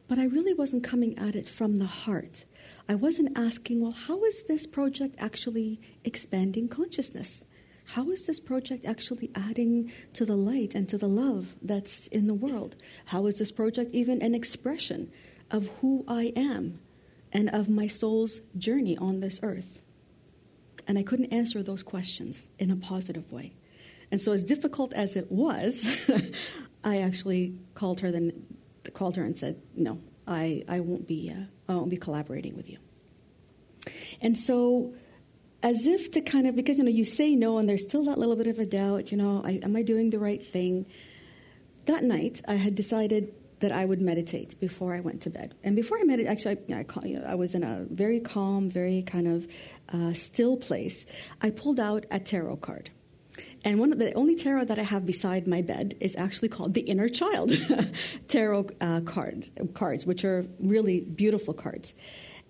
But 0.09 0.19
I 0.19 0.25
really 0.25 0.55
wasn't 0.55 0.85
coming 0.85 1.17
at 1.19 1.37
it 1.37 1.47
from 1.47 1.77
the 1.77 1.87
heart. 1.87 2.45
I 2.89 2.97
wasn't 2.97 3.39
asking, 3.39 3.81
well, 3.81 3.93
how 3.93 4.25
is 4.25 4.43
this 4.45 4.67
project 4.67 5.15
actually 5.19 5.81
expanding 6.05 6.69
consciousness? 6.69 7.45
How 7.85 8.11
is 8.11 8.27
this 8.27 8.41
project 8.41 8.85
actually 8.85 9.31
adding 9.35 9.93
to 10.15 10.25
the 10.25 10.37
light 10.37 10.75
and 10.75 10.89
to 10.89 10.99
the 10.99 11.09
love 11.09 11.55
that's 11.63 12.07
in 12.09 12.27
the 12.27 12.35
world? 12.35 12.77
How 13.07 13.27
is 13.27 13.39
this 13.39 13.53
project 13.53 13.95
even 13.95 14.23
an 14.23 14.35
expression 14.35 15.11
of 15.51 15.69
who 15.81 16.05
I 16.09 16.33
am 16.37 16.81
and 17.33 17.51
of 17.51 17.69
my 17.69 17.87
soul's 17.87 18.41
journey 18.57 18.97
on 18.97 19.21
this 19.21 19.41
earth? 19.43 19.82
And 20.87 20.99
I 20.99 21.03
couldn't 21.03 21.33
answer 21.33 21.63
those 21.63 21.83
questions 21.83 22.49
in 22.59 22.71
a 22.71 22.77
positive 22.77 23.31
way. 23.31 23.55
And 24.11 24.21
so, 24.21 24.33
as 24.33 24.45
difficult 24.45 24.93
as 24.93 25.17
it 25.17 25.31
was, 25.31 25.87
I 26.85 26.99
actually 27.01 27.55
called 27.75 28.01
her, 28.01 28.11
then 28.11 28.33
called 28.93 29.17
her 29.17 29.25
and 29.25 29.39
said, 29.39 29.61
"No, 29.75 30.01
I, 30.27 30.63
I 30.69 30.81
won't 30.81 31.07
be 31.07 31.31
uh, 31.31 31.45
I 31.69 31.75
won't 31.75 31.89
be 31.89 31.97
collaborating 31.97 32.57
with 32.57 32.69
you." 32.69 32.79
And 34.21 34.37
so, 34.37 34.93
as 35.63 35.87
if 35.87 36.11
to 36.13 36.21
kind 36.21 36.47
of 36.47 36.57
because 36.57 36.79
you 36.79 36.85
know 36.85 36.91
you 36.91 37.05
say 37.05 37.35
no 37.35 37.59
and 37.59 37.69
there's 37.69 37.85
still 37.85 38.05
that 38.05 38.19
little 38.19 38.37
bit 38.37 38.49
of 38.49 38.59
a 38.59 38.67
doubt, 38.67 39.11
you 39.11 39.17
know, 39.17 39.41
I, 39.45 39.53
am 39.63 39.77
I 39.77 39.83
doing 39.83 40.11
the 40.11 40.19
right 40.19 40.45
thing? 40.45 40.87
That 41.87 42.05
night, 42.05 42.43
I 42.47 42.55
had 42.55 42.75
decided 42.75 43.33
that 43.63 43.73
I 43.73 43.85
would 43.85 44.01
meditate 44.01 44.59
before 44.59 44.93
I 44.93 45.01
went 45.01 45.23
to 45.23 45.31
bed. 45.31 45.55
And 45.63 45.75
before 45.77 45.99
I 45.99 46.03
meditated, 46.03 46.31
actually, 46.31 46.75
I, 46.75 46.85
I, 47.29 47.33
I, 47.33 47.35
was 47.37 47.55
in 47.55 47.63
a 47.63 47.87
very 47.91 48.19
calm, 48.19 48.69
very 48.69 49.03
kind 49.03 49.29
of 49.29 49.47
uh, 49.89 50.13
still 50.13 50.57
place. 50.57 51.07
I 51.41 51.51
pulled 51.51 51.79
out 51.79 52.05
a 52.11 52.19
tarot 52.19 52.57
card. 52.57 52.91
And 53.65 53.79
one 53.79 53.93
of 53.93 54.01
the 54.01 54.13
only 54.15 54.35
tarot 54.35 54.65
that 54.65 54.81
I 54.81 54.83
have 54.83 55.07
beside 55.07 55.47
my 55.47 55.63
bed 55.63 55.97
is 56.01 56.17
actually 56.17 56.49
called 56.49 56.75
the 56.75 56.83
Inner 56.83 57.09
Child 57.09 57.53
tarot 58.29 58.67
uh, 58.81 59.01
card, 59.03 59.47
cards, 59.75 60.05
which 60.05 60.25
are 60.25 60.45
really 60.59 61.01
beautiful 61.05 61.55
cards. 61.55 61.95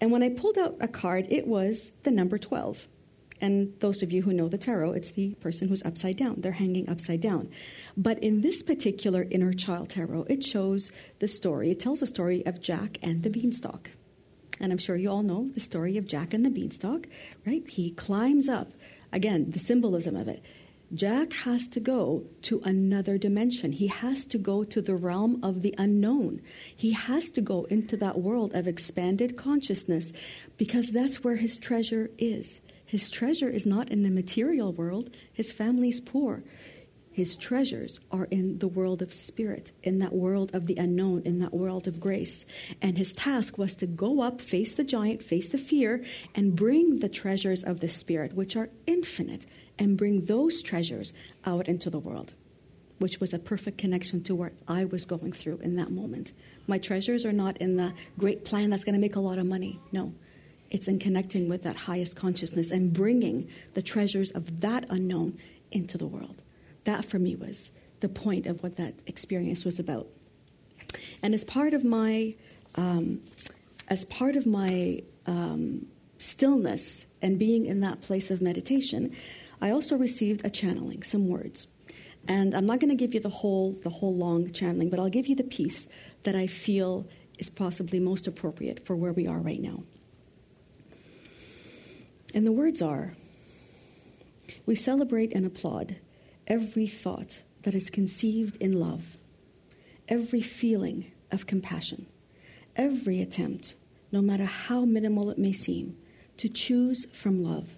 And 0.01 0.11
when 0.11 0.23
I 0.23 0.31
pulled 0.31 0.57
out 0.57 0.77
a 0.81 0.89
card, 0.89 1.27
it 1.29 1.47
was 1.47 1.93
the 2.03 2.11
number 2.11 2.39
12. 2.39 2.89
And 3.43 3.75
those 3.81 4.05
of 4.05 4.13
you 4.13 4.23
who 4.23 4.33
know 4.33 4.49
the 4.49 4.57
tarot, 4.57 4.93
it's 4.93 5.11
the 5.11 5.35
person 5.35 5.69
who's 5.69 5.83
upside 5.83 6.17
down. 6.17 6.37
They're 6.39 6.53
hanging 6.53 6.89
upside 6.89 7.21
down. 7.21 7.51
But 7.97 8.21
in 8.21 8.41
this 8.41 8.63
particular 8.63 9.27
inner 9.31 9.53
child 9.53 9.91
tarot, 9.91 10.27
it 10.31 10.45
shows 10.45 10.93
the 11.19 11.27
story, 11.27 11.71
it 11.71 11.81
tells 11.81 12.01
the 12.01 12.07
story 12.07 12.47
of 12.47 12.61
Jack 12.61 12.99
and 13.03 13.25
the 13.25 13.31
beanstalk. 13.31 13.91
And 14.61 14.71
I'm 14.71 14.79
sure 14.79 14.97
you 14.97 15.11
all 15.11 15.25
know 15.25 15.51
the 15.55 15.61
story 15.61 15.97
of 15.97 16.07
Jack 16.07 16.33
and 16.33 16.47
the 16.47 16.51
beanstalk, 16.51 17.09
right? 17.45 17.69
He 17.69 17.91
climbs 17.91 18.49
up. 18.49 18.71
Again, 19.13 19.51
the 19.51 19.59
symbolism 19.59 20.15
of 20.15 20.29
it. 20.29 20.43
Jack 20.95 21.33
has 21.33 21.67
to 21.69 21.81
go 21.81 22.25
to 22.43 22.61
another 22.65 23.19
dimension. 23.19 23.73
He 23.73 23.89
has 23.89 24.25
to 24.27 24.39
go 24.39 24.63
to 24.63 24.81
the 24.81 24.95
realm 24.95 25.43
of 25.43 25.63
the 25.63 25.75
unknown. 25.79 26.43
He 26.77 26.93
has 26.93 27.31
to 27.33 27.41
go 27.41 27.65
into 27.65 27.97
that 27.97 28.21
world 28.21 28.55
of 28.55 28.69
expanded 28.69 29.37
consciousness 29.37 30.13
because 30.59 30.91
that's 30.91 31.25
where 31.25 31.37
his 31.37 31.57
treasure 31.57 32.11
is. 32.19 32.61
His 32.93 33.11
treasure 33.11 33.49
is 33.49 33.65
not 33.65 33.89
in 33.89 34.03
the 34.03 34.11
material 34.11 34.71
world, 34.71 35.09
his 35.33 35.51
family's 35.51 35.99
poor. 35.99 36.45
His 37.11 37.39
treasures 37.39 37.99
are 38.11 38.27
in 38.27 38.59
the 38.59 38.69
world 38.69 39.01
of 39.01 39.15
spirit, 39.15 39.73
in 39.83 40.01
that 40.01 40.13
world 40.13 40.55
of 40.55 40.67
the 40.67 40.77
unknown, 40.77 41.23
in 41.25 41.39
that 41.39 41.55
world 41.55 41.89
of 41.89 41.99
grace. 41.99 42.45
And 42.83 42.99
his 42.99 43.15
task 43.15 43.57
was 43.57 43.75
to 43.77 43.87
go 43.87 44.21
up, 44.21 44.43
face 44.43 44.75
the 44.75 44.85
giant, 44.85 45.23
face 45.23 45.49
the 45.49 45.57
fear, 45.57 46.05
and 46.35 46.55
bring 46.55 46.99
the 46.99 47.09
treasures 47.09 47.65
of 47.65 47.81
the 47.81 47.89
spirit, 47.89 48.35
which 48.35 48.57
are 48.57 48.69
infinite, 48.87 49.47
and 49.79 49.97
bring 49.97 50.27
those 50.27 50.61
treasures 50.61 51.15
out 51.47 51.69
into 51.69 51.89
the 51.89 51.99
world, 51.99 52.35
which 52.99 53.21
was 53.21 53.33
a 53.33 53.39
perfect 53.39 53.79
connection 53.79 54.23
to 54.25 54.35
what 54.35 54.53
I 54.69 54.85
was 54.85 55.07
going 55.07 55.33
through 55.33 55.61
in 55.63 55.77
that 55.77 55.91
moment. 55.91 56.33
My 56.67 56.77
treasures 56.77 57.25
are 57.25 57.33
not 57.33 57.57
in 57.57 57.77
the 57.77 57.95
great 58.19 58.45
plan 58.45 58.69
that's 58.69 58.85
going 58.85 58.97
to 58.97 59.01
make 59.01 59.17
a 59.17 59.21
lot 59.21 59.39
of 59.39 59.47
money. 59.47 59.81
No. 59.93 60.13
It's 60.73 60.89
in 60.89 60.99
connecting 60.99 61.51
with 61.51 61.63
that 61.65 61.77
highest 61.77 62.17
consciousness 62.17 62.71
and 62.71 62.95
bringing 62.95 63.49
the 63.75 63.83
treasures 63.83 64.31
of 64.31 64.63
that 64.63 64.87
unknown 64.89 65.37
into 65.71 65.99
the 65.99 66.07
world. 66.07 66.41
That 66.85 67.05
for 67.05 67.19
me 67.19 67.37
was 67.37 67.71
the 68.01 68.09
point 68.09 68.47
of 68.47 68.63
what 68.63 68.77
that 68.77 68.95
experience 69.07 69.67
was 69.67 69.79
about. 69.79 70.09
And 71.23 71.35
as 71.35 71.45
part 71.45 71.75
of 71.75 71.85
my, 71.85 72.35
um, 72.77 73.21
as 73.89 74.07
part 74.07 74.35
of 74.35 74.47
my 74.47 75.03
um, 75.27 75.87
stillness 76.19 77.05
and 77.21 77.39
being 77.39 77.67
in 77.67 77.81
that 77.81 78.01
place 78.01 78.31
of 78.31 78.41
meditation, 78.41 79.15
I 79.61 79.71
also 79.71 79.99
received 79.99 80.43
a 80.43 80.51
channeling, 80.51 81.03
some 81.03 81.29
words. 81.29 81.69
And 82.27 82.55
I'm 82.55 82.65
not 82.65 82.81
going 82.81 82.89
to 82.89 82.97
give 82.97 83.13
you 83.13 83.21
the 83.21 83.29
whole, 83.29 83.73
the 83.83 83.91
whole 83.91 84.17
long 84.17 84.51
channeling, 84.53 84.89
but 84.89 84.99
I'll 84.99 85.11
give 85.11 85.27
you 85.27 85.37
the 85.37 85.45
piece 85.45 85.87
that 86.23 86.35
I 86.35 86.47
feel 86.47 87.07
is 87.39 87.51
possibly 87.51 88.01
most 88.01 88.27
appropriate 88.27 88.87
for 88.87 88.97
where 88.97 89.13
we 89.13 89.27
are 89.27 89.39
right 89.39 89.61
now. 89.61 89.83
And 92.35 92.47
the 92.47 92.53
words 92.53 92.81
are 92.81 93.15
We 94.67 94.75
celebrate 94.75 95.35
and 95.35 95.45
applaud 95.45 95.97
every 96.47 96.87
thought 96.87 97.43
that 97.63 97.75
is 97.75 97.91
conceived 97.91 98.57
in 98.57 98.73
love, 98.73 99.17
every 100.09 100.43
feeling 100.43 101.13
of 101.31 101.47
compassion, 101.47 102.07
every 102.77 103.21
attempt, 103.21 103.75
no 104.11 104.21
matter 104.21 104.45
how 104.45 104.85
minimal 104.85 105.31
it 105.31 105.39
may 105.39 105.53
seem, 105.53 105.97
to 106.39 106.49
choose 106.49 107.07
from 107.13 107.43
love, 107.43 107.69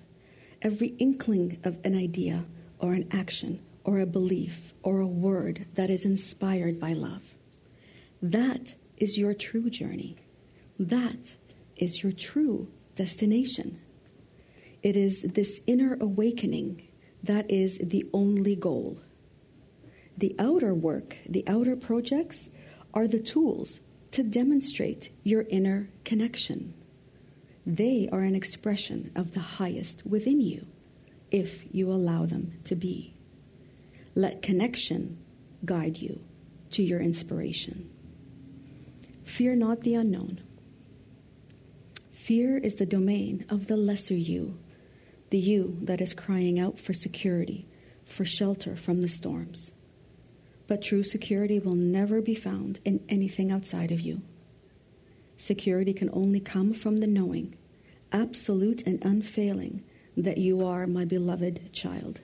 every 0.63 0.89
inkling 0.99 1.59
of 1.65 1.79
an 1.85 1.97
idea 1.97 2.45
or 2.79 2.95
an 2.95 3.07
action 3.11 3.61
or 3.85 4.01
a 4.01 4.07
belief 4.07 4.73
or 4.83 5.01
a 5.01 5.07
word 5.07 5.67
that 5.75 5.91
is 5.91 6.05
inspired 6.05 6.81
by 6.81 6.93
love. 6.93 7.23
That 8.23 8.75
is 8.97 9.19
your 9.19 9.35
true 9.35 9.69
journey. 9.69 10.17
That 10.79 11.37
is 11.77 12.03
your 12.03 12.13
true 12.13 12.69
destination. 12.97 13.81
It 14.85 14.99
is 14.99 15.23
this 15.23 15.63
inner 15.67 15.97
awakening 15.99 16.87
that 17.23 17.51
is 17.51 17.79
the 17.79 18.07
only 18.13 18.55
goal. 18.55 19.01
The 20.19 20.37
outer 20.39 20.75
work, 20.75 21.17
the 21.27 21.43
outer 21.49 21.75
projects, 21.75 22.51
are 22.93 23.09
the 23.09 23.19
tools 23.19 23.81
to 24.11 24.23
demonstrate 24.23 25.09
your 25.23 25.47
inner 25.49 25.89
connection. 26.05 26.75
They 27.67 28.11
are 28.13 28.21
an 28.21 28.35
expression 28.35 29.11
of 29.17 29.33
the 29.33 29.41
highest 29.41 30.07
within 30.07 30.43
you, 30.43 30.67
if 31.31 31.65
you 31.75 31.91
allow 31.91 32.27
them 32.27 32.53
to 32.65 32.77
be. 32.77 33.15
Let 34.15 34.43
connection 34.43 35.17
guide 35.65 35.97
you 35.97 36.21
to 36.73 36.83
your 36.83 37.01
inspiration. 37.01 37.89
Fear 39.25 39.57
not 39.57 39.81
the 39.81 39.95
unknown. 39.95 40.43
Fear 42.13 42.59
is 42.59 42.75
the 42.75 42.87
domain 42.87 43.47
of 43.49 43.67
the 43.67 43.79
lesser 43.79 44.15
you, 44.15 44.59
the 45.35 45.41
you 45.41 45.77
that 45.83 46.01
is 46.01 46.15
crying 46.15 46.61
out 46.61 46.79
for 46.79 46.93
security, 46.93 47.67
for 48.05 48.25
shelter 48.25 48.77
from 48.77 49.01
the 49.01 49.09
storms. 49.09 49.73
But 50.69 50.81
true 50.81 51.03
security 51.03 51.59
will 51.59 51.75
never 51.75 52.23
be 52.23 52.37
found 52.37 52.79
in 52.85 53.05
anything 53.09 53.51
outside 53.51 53.91
of 53.91 54.01
you. 54.01 54.23
Security 55.37 55.93
can 55.93 56.09
only 56.13 56.39
come 56.39 56.73
from 56.73 56.99
the 56.99 57.09
knowing, 57.09 57.57
absolute 58.13 58.87
and 58.87 59.05
unfailing, 59.05 59.83
that 60.17 60.39
you 60.39 60.65
are 60.65 60.87
my 60.87 61.05
beloved 61.05 61.73
child, 61.73 62.21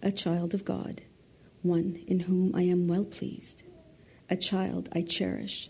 a 0.00 0.12
child 0.12 0.54
of 0.54 0.64
God, 0.64 1.00
one 1.62 2.00
in 2.06 2.20
whom 2.20 2.54
I 2.54 2.62
am 2.62 2.86
well 2.86 3.06
pleased, 3.06 3.64
a 4.30 4.36
child 4.36 4.88
I 4.92 5.02
cherish, 5.02 5.68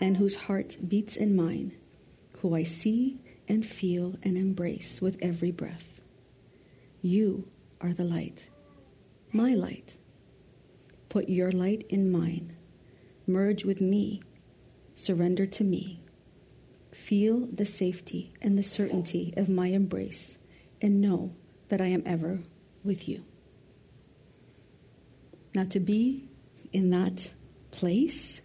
and 0.00 0.16
whose 0.16 0.36
heart 0.36 0.78
beats 0.88 1.16
in 1.16 1.36
mine, 1.36 1.74
who 2.38 2.54
I 2.54 2.62
see 2.62 3.18
and 3.52 3.66
feel 3.66 4.14
and 4.22 4.38
embrace 4.38 5.02
with 5.02 5.18
every 5.20 5.50
breath. 5.50 6.00
You 7.02 7.46
are 7.82 7.92
the 7.92 8.02
light, 8.02 8.48
my 9.30 9.52
light. 9.52 9.98
Put 11.10 11.28
your 11.28 11.52
light 11.52 11.84
in 11.90 12.10
mine, 12.10 12.56
merge 13.26 13.66
with 13.66 13.82
me, 13.82 14.22
surrender 14.94 15.44
to 15.44 15.64
me. 15.64 16.02
Feel 16.92 17.46
the 17.52 17.66
safety 17.66 18.32
and 18.40 18.56
the 18.56 18.62
certainty 18.62 19.34
of 19.36 19.50
my 19.50 19.66
embrace, 19.66 20.38
and 20.80 21.02
know 21.02 21.34
that 21.68 21.82
I 21.82 21.88
am 21.88 22.02
ever 22.06 22.40
with 22.82 23.06
you. 23.06 23.22
Now, 25.54 25.64
to 25.64 25.78
be 25.78 26.30
in 26.72 26.88
that 26.88 27.30
place 27.70 28.40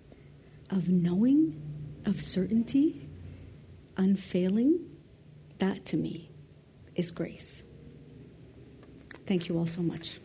of 0.69 0.89
knowing, 0.89 1.61
of 2.05 2.21
certainty, 2.21 3.07
unfailing, 3.95 4.86
that 5.59 5.85
to 5.87 5.97
me 5.97 6.31
is 6.95 7.11
grace. 7.11 7.63
Thank 9.25 9.49
you 9.49 9.57
all 9.57 9.67
so 9.67 9.81
much. 9.81 10.19